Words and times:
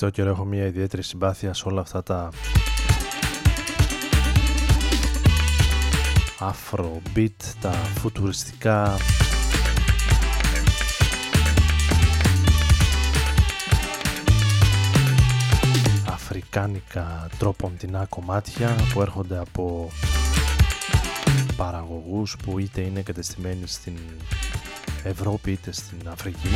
Τελευταίο 0.00 0.24
καιρό 0.24 0.36
έχω 0.36 0.48
μια 0.48 0.66
ιδιαίτερη 0.66 1.02
συμπάθεια 1.02 1.54
σε 1.54 1.68
όλα 1.68 1.80
αυτά 1.80 2.02
τα 2.02 2.28
afrobeat, 6.38 7.54
τα 7.60 7.70
φουτουριστικά 7.70 8.96
αφρικάνικα 16.10 17.28
τρόποντινά 17.38 18.06
κομμάτια 18.08 18.76
που 18.92 19.02
έρχονται 19.02 19.38
από 19.38 19.90
παραγωγούς 21.56 22.36
που 22.44 22.58
είτε 22.58 22.80
είναι 22.80 23.02
κατεστημένοι 23.02 23.66
στην 23.66 23.96
Ευρώπη 25.04 25.50
είτε 25.50 25.72
στην 25.72 26.08
Αφρική. 26.08 26.48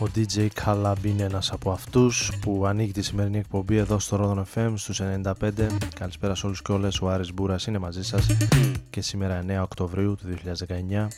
Ο 0.00 0.06
DJ 0.14 0.48
Calab 0.64 0.94
είναι 1.04 1.22
ένας 1.22 1.52
από 1.52 1.70
αυτούς 1.70 2.32
που 2.40 2.66
ανοίγει 2.66 2.92
τη 2.92 3.02
σημερινή 3.02 3.38
εκπομπή 3.38 3.76
εδώ 3.76 3.98
στο 3.98 4.44
Rodon 4.54 4.58
FM 4.58 4.72
στους 4.76 5.00
95. 5.00 5.32
Καλησπέρα 5.94 6.34
σε 6.34 6.46
όλους 6.46 6.62
και 6.62 6.72
όλες, 6.72 7.00
ο 7.00 7.08
Άρης 7.08 7.34
Μπούρας 7.34 7.66
είναι 7.66 7.78
μαζί 7.78 8.04
σας 8.04 8.26
και 8.90 9.00
σήμερα 9.00 9.44
9 9.48 9.62
Οκτωβρίου 9.62 10.14
του 10.14 10.24
2019. 10.26 11.08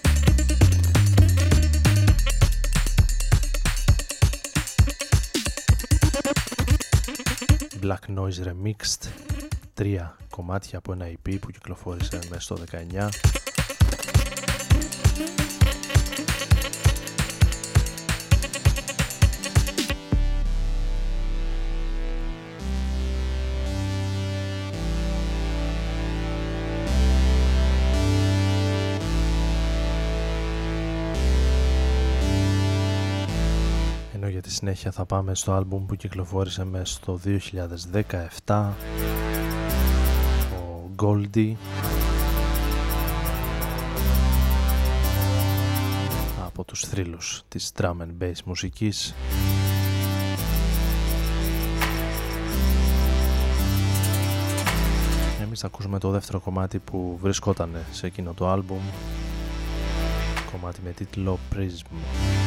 Black 7.82 8.18
Noise 8.18 8.46
Remixed 8.46 9.08
τρία 9.74 10.16
κομμάτια 10.30 10.78
από 10.78 10.92
ένα 10.92 11.06
EP 11.06 11.36
που 11.40 11.50
κυκλοφόρησε 11.50 12.18
μέσα 12.30 12.40
στο 12.40 12.56
19 12.56 13.08
συνέχεια 34.64 34.90
θα 34.90 35.04
πάμε 35.04 35.34
στο 35.34 35.52
άλμπουμ 35.52 35.86
που 35.86 35.96
κυκλοφόρησε 35.96 36.64
μέσα 36.64 36.84
στο 36.84 37.20
2017 38.44 38.70
ο 40.52 40.90
Goldie. 40.96 41.54
Από 46.46 46.64
τους 46.64 46.80
θρύλους 46.80 47.42
της 47.48 47.72
drum 47.76 47.92
and 47.92 48.22
bass 48.22 48.42
μουσικής. 48.44 49.14
Εμείς 55.42 55.60
θα 55.60 55.66
ακούσουμε 55.66 55.98
το 55.98 56.10
δεύτερο 56.10 56.40
κομμάτι 56.40 56.78
που 56.78 57.18
βρισκόταν 57.22 57.76
σε 57.92 58.06
εκείνο 58.06 58.32
το 58.34 58.48
άλμπουμ. 58.48 58.82
Κομμάτι 60.52 60.80
με 60.84 60.90
τίτλο 60.90 61.38
Prism 61.54 62.41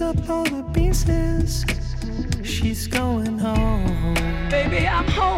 Up 0.08 0.30
all 0.30 0.44
the 0.44 0.62
pieces. 0.72 1.66
She's 2.42 2.86
going 2.86 3.38
home. 3.38 4.14
Baby, 4.48 4.88
I'm 4.88 5.06
home, 5.08 5.37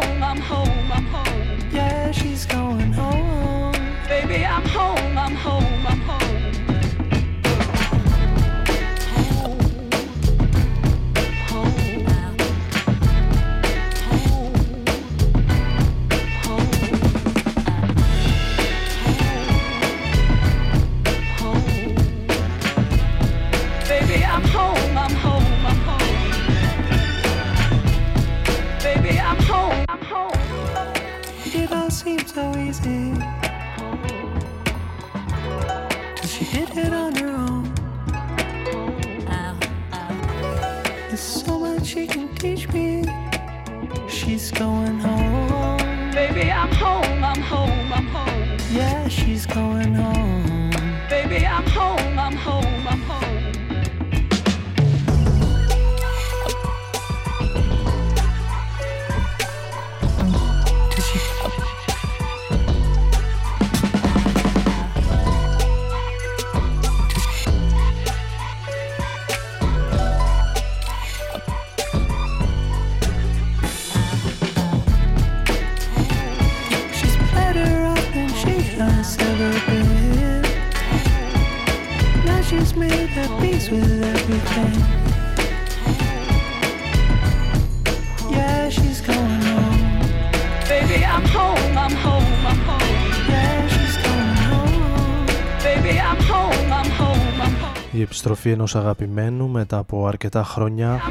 επιστροφή 98.41 98.59
ενός 98.59 98.75
αγαπημένου 98.75 99.47
μετά 99.47 99.77
από 99.77 100.07
αρκετά 100.07 100.43
χρόνια. 100.43 101.01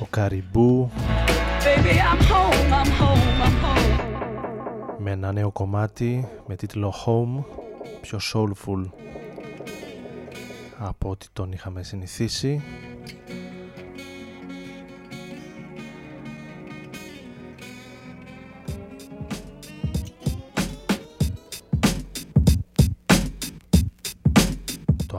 Ο 0.00 0.06
Καριμπού 0.10 0.90
με 4.98 5.10
ένα 5.10 5.32
νέο 5.32 5.50
κομμάτι 5.50 6.28
με 6.46 6.56
τίτλο 6.56 6.94
Home 7.06 7.44
πιο 8.00 8.18
soulful 8.32 8.90
από 10.78 11.08
ό,τι 11.08 11.26
τον 11.32 11.52
είχαμε 11.52 11.82
συνηθίσει 11.82 12.62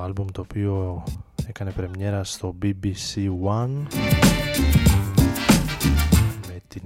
άλμπουμ 0.04 0.26
το 0.32 0.42
οποίο 0.42 1.04
έκανε 1.48 1.72
πρεμιέρα 1.72 2.24
στο 2.24 2.56
BBC 2.62 3.30
One 3.46 3.88
με 6.48 6.62
την 6.68 6.84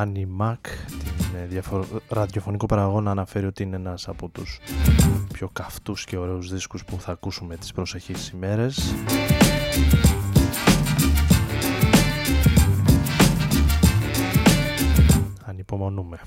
Annie 0.00 0.26
Mac 0.40 0.56
την 1.18 1.56
ε, 1.56 1.98
ραδιοφωνικό 2.08 2.66
παραγωγό 2.66 3.00
να 3.00 3.10
αναφέρει 3.10 3.46
ότι 3.46 3.62
είναι 3.62 3.76
ένας 3.76 4.08
από 4.08 4.28
τους 4.28 4.60
πιο 5.32 5.48
καυτούς 5.52 6.04
και 6.04 6.16
ωραίους 6.16 6.52
δίσκους 6.52 6.84
που 6.84 7.00
θα 7.00 7.12
ακούσουμε 7.12 7.56
τις 7.56 7.72
προσεχείς 7.72 8.28
ημέρες. 8.28 8.94
Ανυπομονούμε 15.44 16.18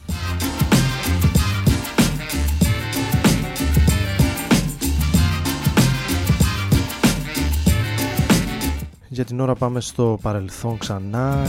Για 9.13 9.25
την 9.25 9.39
ώρα 9.39 9.55
πάμε 9.55 9.79
στο 9.81 10.19
παρελθόν 10.21 10.77
ξανά. 10.77 11.47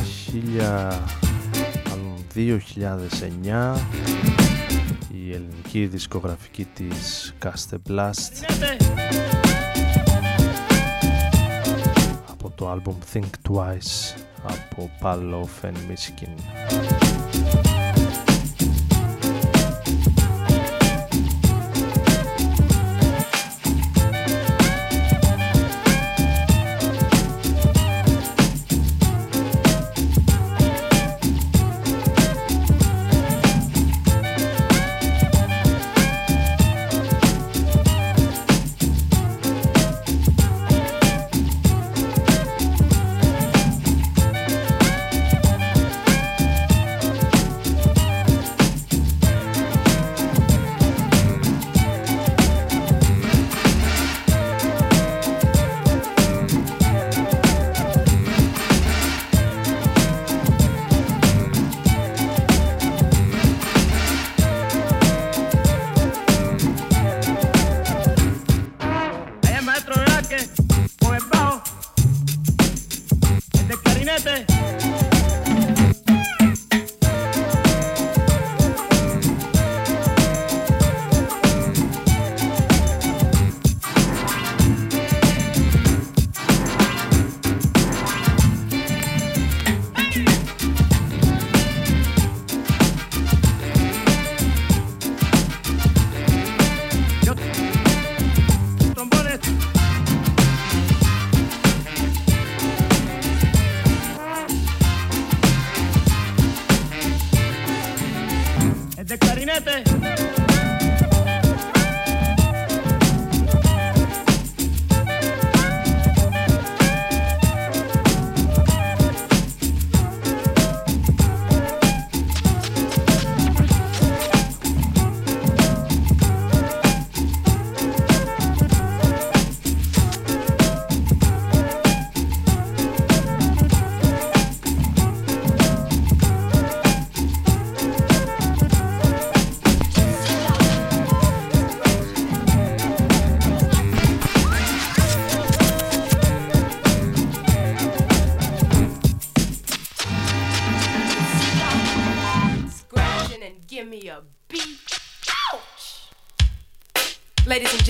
2009 2.35 3.77
η 5.11 5.33
ελληνική 5.33 5.87
δισκογραφική 5.87 6.65
της 6.65 7.35
Caste 7.43 7.77
Blast. 7.89 8.55
Από 12.31 12.53
το 12.55 12.71
άλμπουμ 12.71 12.95
Think 13.13 13.51
Twice 13.51 14.19
από 14.43 14.91
Palof 15.03 15.67
and 15.67 15.77
Miskin. 15.91 17.02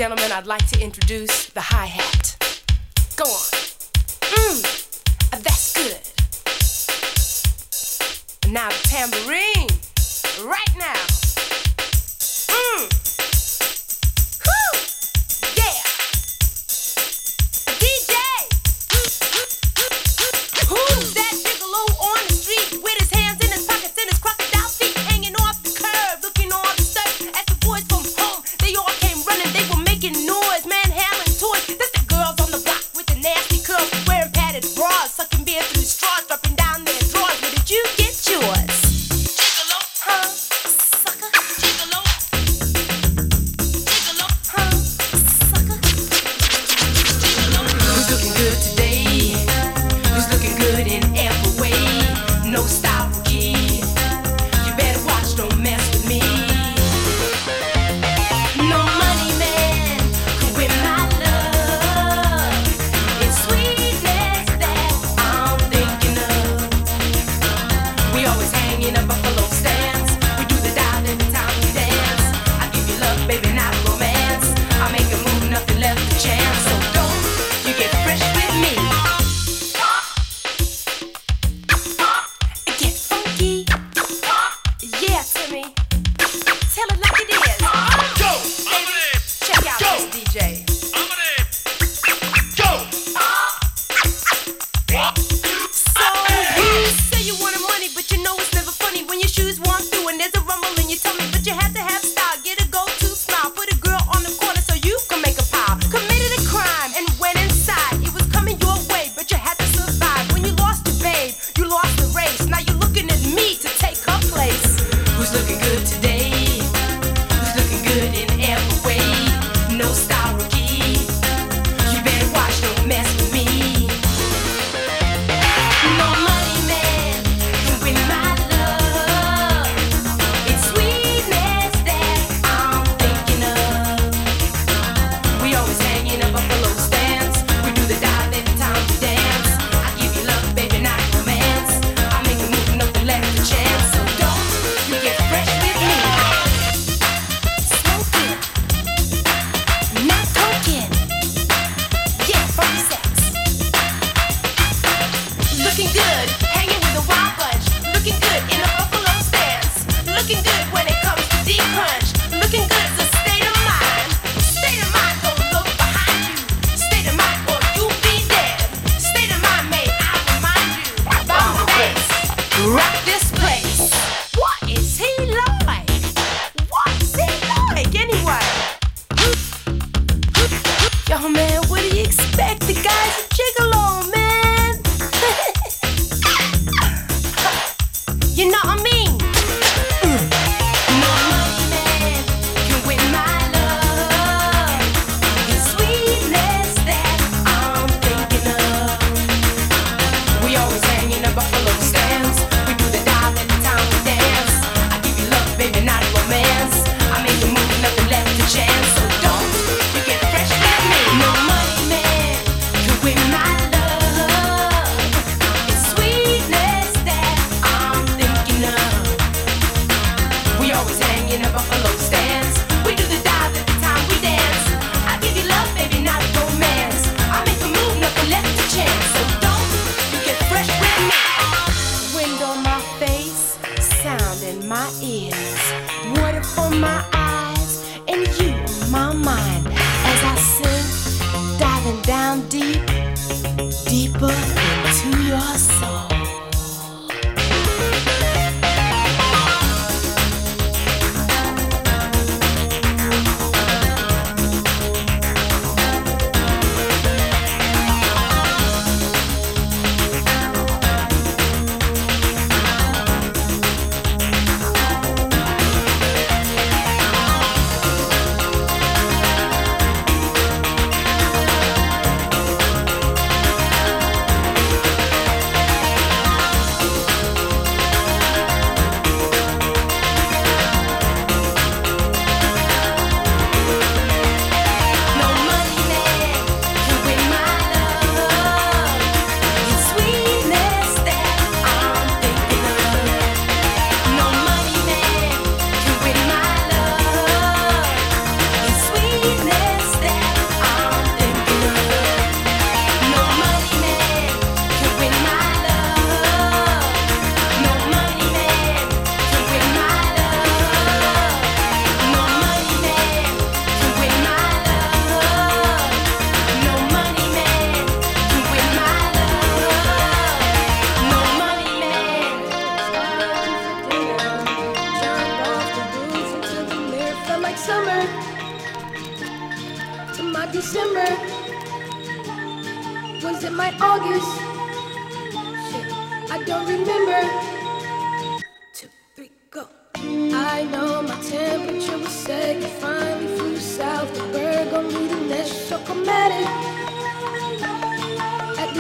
Gentlemen, 0.03 0.33
I'd 0.33 0.49
like 0.49 0.69
to 0.71 0.81
introduce 0.81 1.42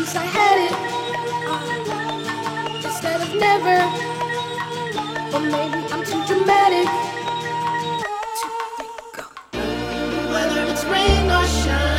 wish 0.03 0.17
I 0.17 0.25
had 0.25 0.59
it 0.67 0.73
uh, 1.49 2.87
instead 2.87 3.21
of 3.21 3.31
never. 3.37 3.77
Or 5.33 5.41
maybe 5.41 5.79
I'm 5.93 6.05
too 6.05 6.23
dramatic. 6.27 6.89
Whether 10.33 10.63
it's 10.73 10.85
rain 10.87 11.31
or 11.31 11.47
shine. 11.47 11.92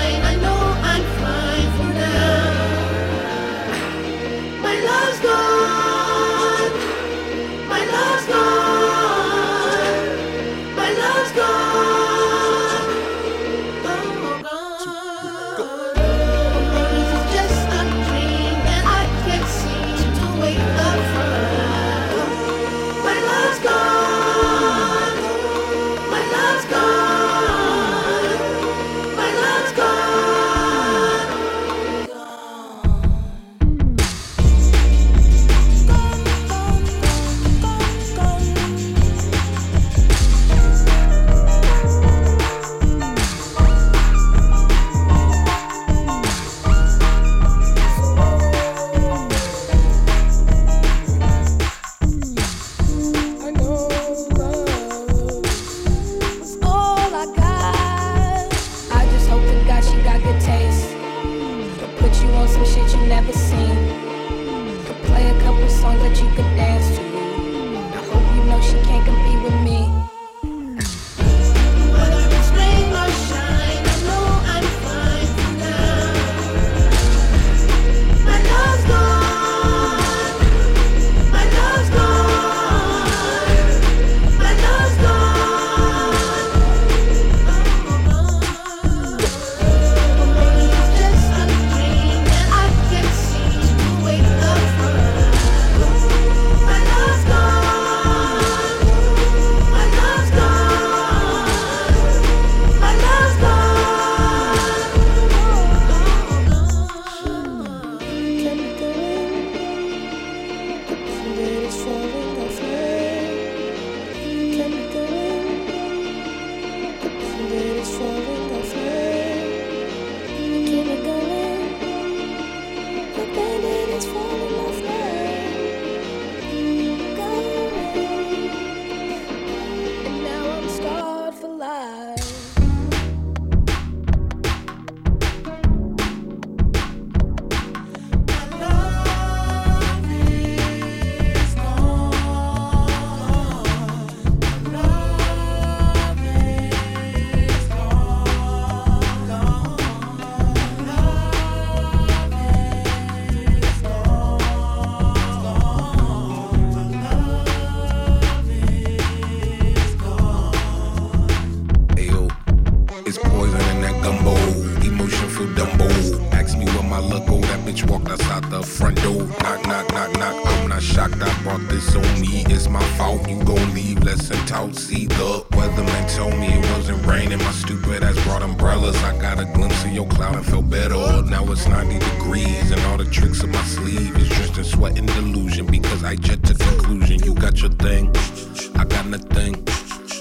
I 188.75 188.86
got 188.86 189.05
nothing 189.07 189.63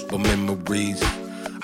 but 0.09 0.19
memories. 0.19 1.01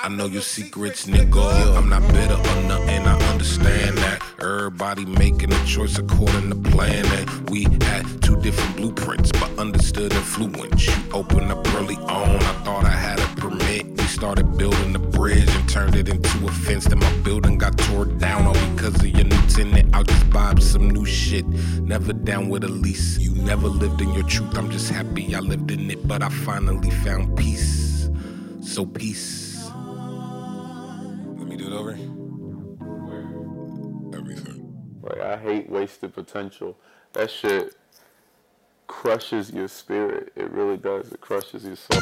I 0.01 0.07
know 0.09 0.25
your 0.27 0.41
secrets, 0.41 1.07
nigga. 1.07 1.77
I'm 1.77 1.89
not 1.89 2.01
bitter 2.13 2.35
or 2.35 2.63
nothing. 2.63 3.05
I 3.05 3.31
understand 3.31 3.97
that. 3.97 4.21
Everybody 4.41 5.05
making 5.05 5.51
a 5.51 5.65
choice 5.65 5.97
according 5.97 6.49
to 6.49 6.71
plan. 6.71 7.05
And 7.05 7.49
we 7.49 7.63
had 7.81 8.05
two 8.21 8.39
different 8.41 8.77
blueprints, 8.77 9.31
but 9.33 9.57
understood 9.59 10.13
and 10.13 10.23
fluent. 10.23 10.87
You 10.87 10.93
opened 11.13 11.51
up 11.51 11.67
early 11.75 11.97
on. 11.97 12.35
I 12.37 12.53
thought 12.63 12.85
I 12.85 12.89
had 12.89 13.19
a 13.19 13.27
permit 13.39 13.88
started 14.19 14.57
building 14.57 14.91
the 14.91 14.99
bridge 14.99 15.47
and 15.47 15.69
turned 15.69 15.95
it 15.95 16.09
into 16.09 16.45
a 16.45 16.51
fence. 16.51 16.83
Then 16.83 16.99
my 16.99 17.09
building 17.19 17.57
got 17.57 17.77
tore 17.77 18.03
down 18.03 18.47
all 18.47 18.53
because 18.75 18.95
of 18.95 19.07
your 19.07 19.23
new 19.23 19.41
tenant. 19.47 19.95
I'll 19.95 20.03
just 20.03 20.29
buy 20.29 20.55
some 20.55 20.89
new 20.89 21.05
shit. 21.05 21.47
Never 21.47 22.11
down 22.11 22.49
with 22.49 22.65
a 22.65 22.67
lease. 22.67 23.17
You 23.17 23.33
never 23.35 23.69
lived 23.69 24.01
in 24.01 24.13
your 24.13 24.25
truth. 24.25 24.57
I'm 24.57 24.69
just 24.71 24.91
happy 24.91 25.33
I 25.33 25.39
lived 25.39 25.71
in 25.71 25.89
it, 25.89 26.05
but 26.05 26.21
I 26.21 26.27
finally 26.27 26.89
found 26.89 27.37
peace. 27.37 28.09
So 28.61 28.85
peace. 28.85 29.71
Let 29.73 31.47
me 31.47 31.55
do 31.55 31.67
it 31.67 31.73
over. 31.73 31.91
Everything. 34.17 34.99
Like 35.01 35.21
I 35.21 35.37
hate 35.37 35.69
wasted 35.69 36.13
potential. 36.13 36.77
That 37.13 37.31
shit 37.31 37.73
crushes 38.87 39.49
your 39.49 39.69
spirit. 39.69 40.33
It 40.35 40.51
really 40.51 40.75
does. 40.75 41.13
It 41.13 41.21
crushes 41.21 41.63
your 41.63 41.77
soul. 41.77 42.01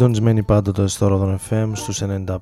Συντονισμένοι 0.00 0.42
πάντοτε 0.42 0.86
στο 0.86 1.06
Ρόδον 1.06 1.38
FM 1.50 1.70
στους 1.72 2.02
95 2.02 2.36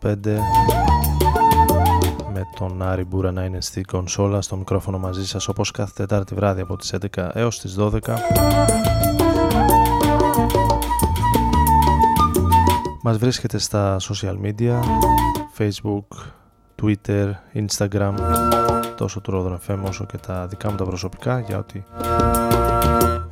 με 2.33 2.43
τον 2.59 2.83
Άρη 2.83 3.05
Μπούρα 3.05 3.33
να 3.33 3.45
είναι 3.45 3.61
στη 3.61 3.81
κονσόλα 3.81 4.41
στο 4.41 4.57
μικρόφωνο 4.57 4.99
μαζί 4.99 5.27
σας 5.27 5.49
όπως 5.49 5.71
κάθε 5.71 5.93
Τετάρτη 5.97 6.35
βράδυ 6.35 6.61
από 6.61 6.77
τις 6.77 6.95
11 7.15 7.29
έως 7.33 7.61
τις 7.61 7.77
12 7.79 7.99
Μας 13.03 13.19
βρίσκεται 13.19 13.59
στα 13.59 13.97
social 14.01 14.37
media 14.43 14.81
Facebook, 15.59 16.07
Twitter, 16.83 17.33
Instagram 17.55 18.15
τόσο 18.97 19.21
του 19.21 19.31
Ρόδον 19.31 19.59
FM 19.69 19.79
όσο 19.89 20.07
και 20.07 20.19
τα 20.19 20.47
δικά 20.47 20.71
μου 20.71 20.77
τα 20.77 20.85
προσωπικά 20.85 21.41
για 21.41 21.59
ό,τι 21.59 21.83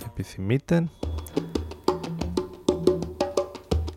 επιθυμείτε 0.06 0.88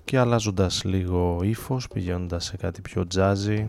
και 0.10 0.20
αλλάζοντας 0.20 0.84
λίγο 0.84 1.39
ύφος 1.43 1.88
πηγαίνοντας 1.88 2.45
σε 2.45 2.57
κάτι 2.57 2.82
πιο 2.82 3.05
jazzy 3.16 3.68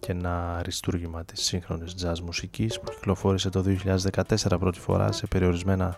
και 0.00 0.12
ένα 0.12 0.56
αριστούργημα 0.58 1.24
της 1.24 1.42
σύγχρονης 1.42 1.94
jazz 2.02 2.18
μουσικής 2.24 2.80
που 2.80 2.90
κυκλοφόρησε 2.90 3.50
το 3.50 3.64
2014 4.14 4.58
πρώτη 4.58 4.80
φορά 4.80 5.12
σε 5.12 5.26
περιορισμένα 5.26 5.96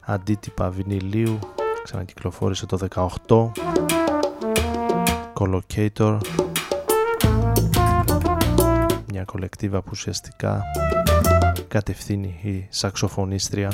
αντίτυπα 0.00 0.70
βινιλίου. 0.70 1.38
Ξανακυκλοφόρησε 1.82 2.66
το 2.66 2.78
2018 3.26 3.50
Collocator. 5.32 6.18
Μια 9.06 9.24
κολεκτίβα 9.24 9.82
που 9.82 9.90
ουσιαστικά 9.92 10.62
κατευθύνει 11.68 12.40
η 12.42 12.66
σαξοφωνίστρια 12.70 13.72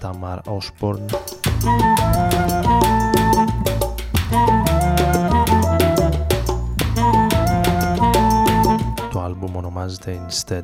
Tamar 0.00 0.38
Osborne 0.44 1.38
το 9.12 9.20
άλμπουμ 9.20 9.56
ονομάζεται 9.56 10.20
Instead 10.28 10.62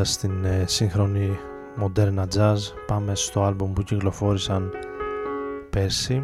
παραμένοντας 0.00 0.12
στην 0.12 0.44
ε, 0.44 0.64
σύγχρονη 0.66 1.38
μοντέρνα 1.74 2.26
jazz 2.34 2.56
πάμε 2.86 3.14
στο 3.14 3.42
άλμπουμ 3.42 3.72
που 3.72 3.82
κυκλοφόρησαν 3.82 4.70
πέρσι 5.70 6.22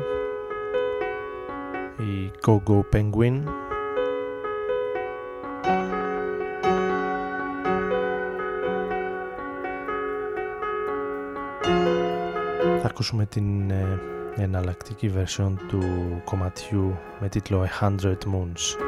η 1.99 2.31
Go 2.47 2.59
Go 2.68 2.81
Penguin. 2.93 3.43
Θα 12.81 12.87
ακούσουμε 12.87 13.27
την 13.27 13.70
ε, 13.70 14.01
εναλλακτική 14.37 15.12
version 15.16 15.53
του 15.68 15.81
κομματιού 16.24 16.99
με 17.20 17.29
τίτλο 17.29 17.66
A 17.66 17.85
Hundred 17.85 18.18
Moons 18.33 18.86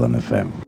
Aldan 0.00 0.14
FM. 0.14 0.59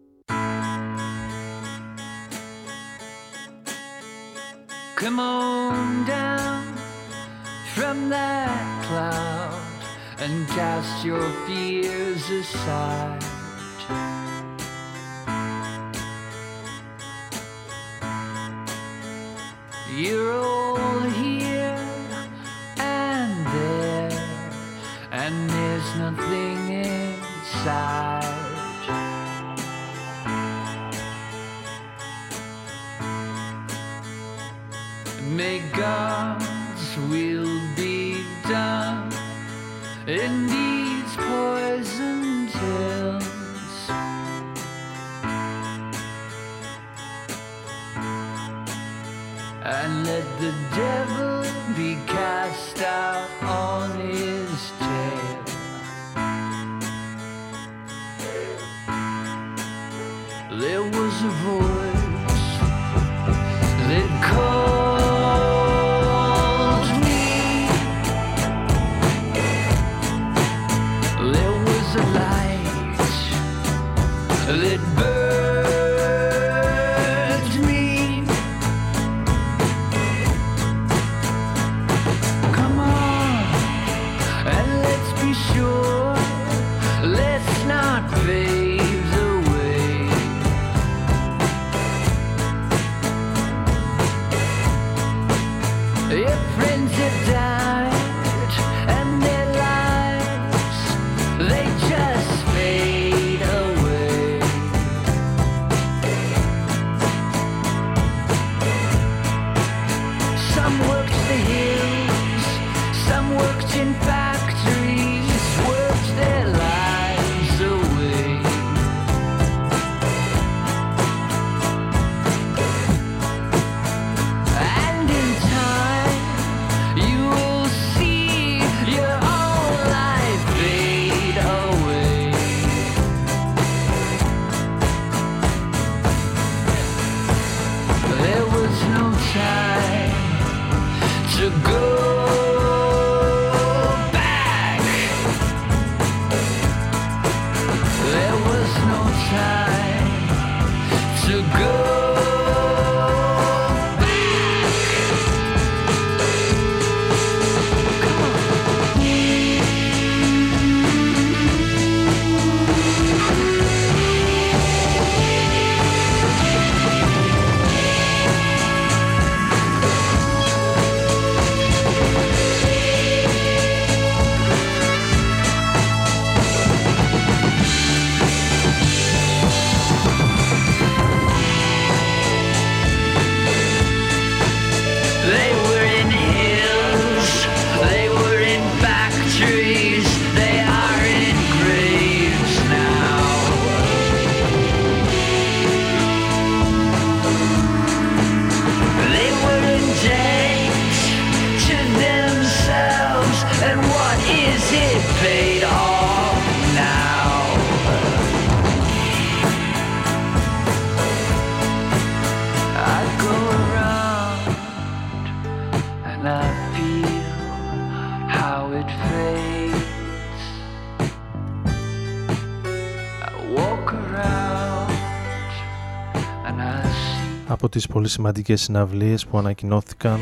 πολύ 228.03 228.15
σημαντικές 228.15 228.63
συναυλίες 228.63 229.27
που 229.27 229.39
ανακοινώθηκαν 229.39 230.19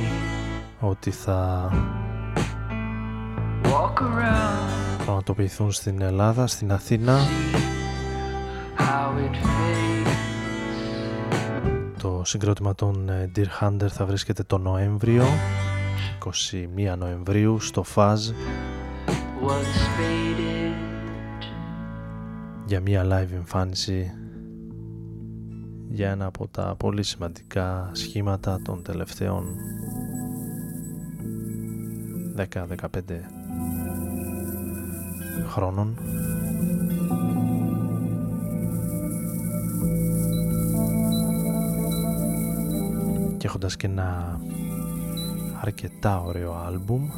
ότι 0.81 1.11
θα 1.11 1.70
πραγματοποιηθούν 5.05 5.72
στην 5.72 6.03
Ελλάδα, 6.03 6.47
στην 6.47 6.72
Αθήνα. 6.72 7.18
Το 11.99 12.22
συγκρότημα 12.24 12.74
των 12.74 13.09
ε, 13.09 13.31
Dear 13.37 13.47
Hunter 13.61 13.89
θα 13.89 14.07
βρίσκεται 14.07 14.43
το 14.43 14.59
Νοέμβριο 14.59 15.24
21 16.93 16.97
Νοεμβρίου 16.99 17.61
στο 17.61 17.83
Φαζ. 17.83 18.31
για 22.66 22.81
μια 22.81 23.05
live 23.05 23.33
εμφάνιση 23.33 24.20
για 26.01 26.11
ένα 26.11 26.26
από 26.26 26.48
τα 26.48 26.74
πολύ 26.78 27.03
σημαντικά 27.03 27.90
σχήματα 27.92 28.61
των 28.64 28.82
τελευταίων 28.82 29.44
10-15 32.36 32.46
χρόνων. 35.48 35.98
Και 43.38 43.46
έχοντας 43.46 43.76
και 43.76 43.86
ένα 43.86 44.40
αρκετά 45.61 46.20
ωραίο 46.20 46.55
άλμπουμ 46.66 47.09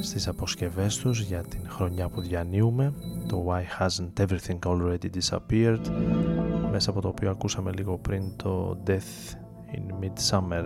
στις 0.00 0.28
αποσκευές 0.28 0.96
τους 0.96 1.20
για 1.20 1.42
την 1.42 1.60
χρονιά 1.68 2.08
που 2.08 2.20
διανύουμε 2.20 2.92
το 3.28 3.46
Why 3.48 3.82
Hasn't 3.82 4.26
Everything 4.26 4.58
Already 4.64 5.08
Disappeared 5.18 5.80
μέσα 6.74 6.90
από 6.90 7.00
το 7.00 7.08
οποίο 7.08 7.30
ακούσαμε 7.30 7.72
λίγο 7.72 7.98
πριν 7.98 8.36
το 8.36 8.82
Death 8.86 9.34
in 9.74 10.04
Midsummer. 10.04 10.64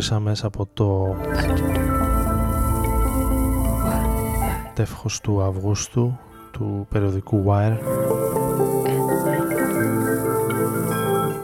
Τη 0.00 0.06
γνώρισα 0.06 0.30
μέσα 0.30 0.46
από 0.46 0.68
το 0.74 1.16
τεύχος 4.74 5.20
του 5.20 5.42
Αυγούστου 5.42 6.18
του 6.50 6.86
περιοδικού 6.90 7.44
Wire 7.46 7.78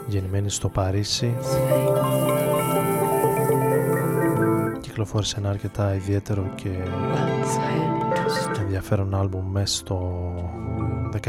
γεννημένη 0.07 0.51
στο 0.51 0.69
Παρίσι. 0.69 1.35
Κυκλοφόρησε 4.81 5.37
ένα 5.39 5.49
αρκετά 5.49 5.95
ιδιαίτερο 5.95 6.53
και 6.55 6.71
ενδιαφέρον 8.61 9.15
άλμπουμ 9.15 9.51
μέσα 9.51 9.77
στο 9.77 10.21
19 11.25 11.29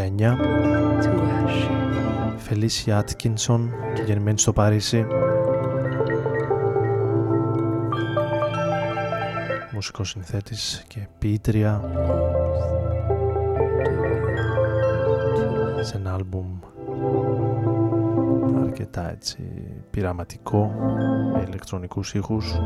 Felicia 2.50 3.00
Atkinson 3.00 3.60
γεννημένη 4.06 4.40
στο 4.40 4.54
Παρίσι 4.54 5.06
μουσικός 9.88 10.10
συνθέτης 10.10 10.84
και 10.88 11.08
ποιήτρια 11.18 11.82
σε 15.82 15.98
ένα 15.98 16.14
άλμπουμ 16.14 16.60
αρκετά 18.64 19.10
έτσι 19.10 19.38
πειραματικό 19.90 20.72
με 21.34 21.44
ηλεκτρονικούς 21.48 22.14
ήχους. 22.14 22.60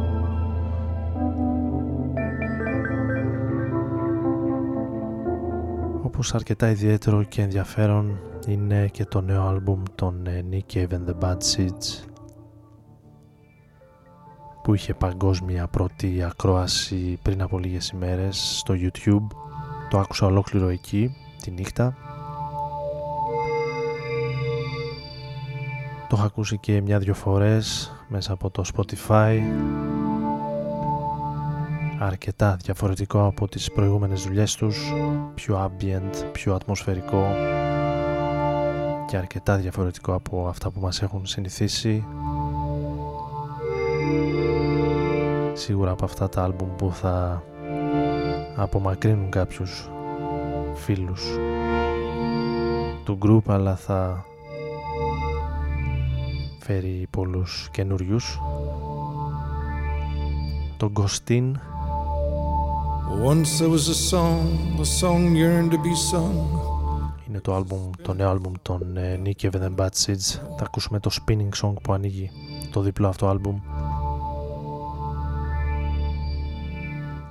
Όπως 6.03 6.34
αρκετά 6.34 6.69
ιδιαίτερο 6.69 7.24
και 7.24 7.41
ενδιαφέρον 7.41 8.19
είναι 8.47 8.88
και 8.88 9.05
το 9.05 9.22
νέο 9.22 9.47
άλμπουμ 9.47 9.84
των 9.95 10.26
ε, 10.28 10.45
Nick 10.51 10.74
Cave 10.74 10.89
and 10.89 11.05
the 11.09 11.19
Bad 11.19 11.38
Seeds 11.38 12.11
που 14.64 14.74
είχε 14.74 14.93
παγκόσμια 14.93 15.68
πρώτη 15.68 16.24
ακρόαση 16.24 17.20
πριν 17.22 17.41
από 17.41 17.59
λίγες 17.59 17.89
ημέρες 17.89 18.57
στο 18.57 18.74
YouTube. 18.78 19.28
Το 19.89 19.99
άκουσα 19.99 20.26
ολόκληρο 20.26 20.68
εκεί 20.68 21.16
τη 21.41 21.51
νύχτα. 21.51 21.95
Το 26.07 26.18
έχω 26.18 26.26
ακούσει 26.26 26.57
και 26.57 26.82
μια-δυο 26.82 27.14
φορές 27.14 27.91
μέσα 28.07 28.34
από 28.34 28.49
το 28.49 28.64
Spotify. 28.74 29.39
Αρκετά 31.99 32.57
διαφορετικό 32.64 33.26
από 33.26 33.47
τις 33.47 33.72
προηγούμενες 33.72 34.24
δουλειές 34.24 34.55
τους. 34.55 34.93
Πιο 35.36 35.72
ambient, 35.72 36.26
πιο 36.32 36.53
ατμοσφαιρικό 36.53 37.26
και 39.07 39.18
αρκετά 39.18 39.57
διαφορετικό 39.57 40.14
από 40.14 40.47
αυτά 40.47 40.70
που 40.72 40.80
μας 40.80 41.01
έχουν 41.01 41.26
συνηθίσει 41.26 42.05
σίγουρα 45.53 45.91
από 45.91 46.05
αυτά 46.05 46.30
τα 46.30 46.43
άλμπουμ 46.43 46.76
που 46.76 46.91
θα 46.93 47.43
απομακρύνουν 48.55 49.30
κάποιους 49.30 49.89
φίλους 50.74 51.22
του 53.03 53.18
group 53.26 53.53
αλλά 53.53 53.76
θα 53.76 54.26
φέρει 56.59 57.07
πολλούς 57.09 57.70
καινούριους 57.72 58.39
το 60.78 60.91
Ghostin 60.99 61.51
Once 63.24 63.59
there 63.59 63.70
was 63.70 63.88
a 63.89 63.93
song, 63.93 64.80
a 64.80 64.86
song 64.86 65.36
yearned 65.36 65.72
to 65.72 65.78
be 65.78 65.93
sung. 66.12 66.36
Είναι 67.28 67.39
το, 67.39 67.55
άλμπουμ, 67.55 67.89
το 68.01 68.14
νέο 68.14 68.30
άλμπουμ 68.30 68.53
των 68.62 68.82
uh, 68.95 69.28
Nick 69.28 69.32
Cave 69.41 69.62
and 69.62 69.76
Bad 69.76 69.89
Seeds. 70.05 70.39
Θα 70.57 70.64
ακούσουμε 70.64 70.99
το 70.99 71.12
Spinning 71.14 71.49
Song 71.62 71.74
που 71.84 71.93
ανοίγει 71.93 72.32
το 72.72 72.82
διπλό 72.82 73.07
αυτό 73.07 73.28
άλμπουμ. 73.28 73.59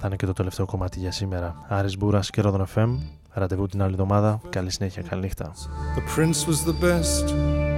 Θα 0.02 0.06
είναι 0.06 0.16
και 0.16 0.26
το 0.26 0.32
τελευταίο 0.32 0.66
κομμάτι 0.66 0.98
για 0.98 1.12
σήμερα. 1.12 1.64
Άρης 1.68 1.96
Μπούρας 1.96 2.30
και 2.30 2.40
Ρόδον 2.40 2.66
FM. 2.74 2.98
Ραντεβού 3.32 3.66
την 3.66 3.82
άλλη 3.82 3.92
εβδομάδα. 3.92 4.40
Καλή 4.48 4.70
συνέχεια, 4.70 5.02
καλή 5.02 5.22
νύχτα. 5.22 5.52
The 5.96 6.18
prince 6.18 6.48
was 6.48 6.64
the 6.70 6.76
best. 6.84 7.24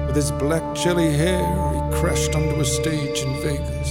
With 0.06 0.16
his 0.22 0.30
black 0.42 0.64
jelly 0.82 1.10
hair, 1.22 1.44
he 1.74 1.80
crashed 1.98 2.34
onto 2.38 2.56
a 2.60 2.68
stage 2.78 3.18
in 3.26 3.32
Vegas. 3.44 3.90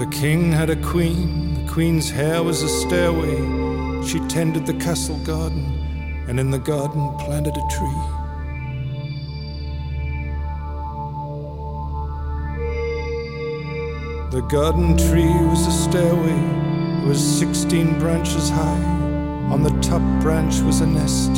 The 0.00 0.08
king 0.20 0.42
had 0.60 0.70
a 0.76 0.80
queen. 0.92 1.28
The 1.58 1.66
queen's 1.74 2.08
hair 2.18 2.38
was 2.48 2.58
a 2.68 2.70
stairway. 2.82 3.38
She 4.08 4.18
tended 4.36 4.64
the 4.70 4.78
castle 4.86 5.20
garden, 5.32 5.64
and 6.28 6.36
in 6.42 6.48
the 6.56 6.62
garden 6.72 7.02
planted 7.24 7.54
a 7.62 7.66
tree. 7.76 8.17
The 14.30 14.42
garden 14.42 14.94
tree 14.98 15.32
was 15.48 15.66
a 15.66 15.72
stairway. 15.72 16.38
It 17.02 17.08
was 17.08 17.38
16 17.38 17.98
branches 17.98 18.50
high. 18.50 18.84
On 19.50 19.62
the 19.62 19.70
top 19.80 20.02
branch 20.20 20.60
was 20.60 20.82
a 20.82 20.86
nest. 20.86 21.34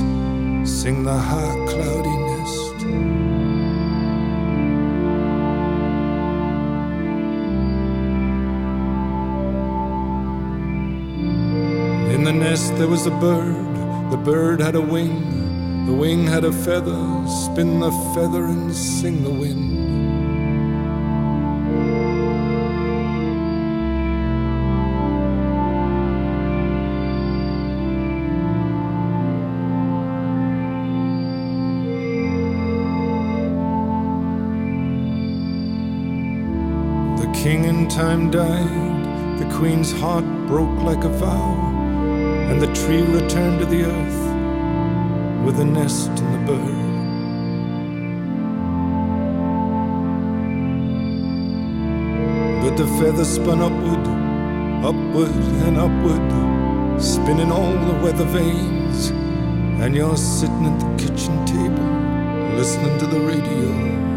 Sing 0.68 1.04
the 1.04 1.16
high 1.16 1.54
cloudy 1.68 2.16
nest. 2.16 2.82
In 12.12 12.24
the 12.24 12.32
nest 12.32 12.76
there 12.76 12.88
was 12.88 13.06
a 13.06 13.12
bird. 13.12 14.10
The 14.10 14.16
bird 14.16 14.60
had 14.60 14.74
a 14.74 14.80
wing. 14.80 15.86
The 15.86 15.94
wing 15.94 16.26
had 16.26 16.42
a 16.42 16.50
feather. 16.50 17.00
Spin 17.44 17.78
the 17.78 17.92
feather 18.16 18.46
and 18.46 18.74
sing 18.74 19.22
the 19.22 19.30
wind. 19.30 19.79
Time 37.90 38.30
died, 38.30 39.40
the 39.40 39.44
queen's 39.56 39.90
heart 39.90 40.24
broke 40.46 40.80
like 40.82 41.02
a 41.02 41.08
vow, 41.08 41.56
and 42.48 42.60
the 42.60 42.72
tree 42.72 43.02
returned 43.02 43.58
to 43.58 43.66
the 43.66 43.82
earth 43.82 45.44
with 45.44 45.56
the 45.56 45.64
nest 45.64 46.08
and 46.08 46.34
the 46.34 46.52
bird. 46.52 46.80
But 52.62 52.76
the 52.76 52.86
feather 52.98 53.24
spun 53.24 53.60
upward, 53.60 54.06
upward 54.84 55.34
and 55.66 55.76
upward, 55.76 57.02
spinning 57.02 57.50
all 57.50 57.72
the 57.72 57.98
weather 58.04 58.26
vanes, 58.26 59.08
and 59.82 59.96
you're 59.96 60.16
sitting 60.16 60.64
at 60.64 60.78
the 60.78 61.04
kitchen 61.04 61.44
table, 61.44 62.56
listening 62.56 62.98
to 63.00 63.06
the 63.06 63.18
radio. 63.18 64.09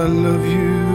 I 0.00 0.06
love 0.06 0.46
you. 0.46 0.89